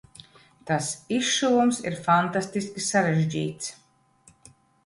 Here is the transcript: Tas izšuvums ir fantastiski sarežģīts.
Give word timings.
Tas 0.69 0.87
izšuvums 1.17 1.81
ir 1.91 1.99
fantastiski 2.07 2.85
sarežģīts. 2.89 3.73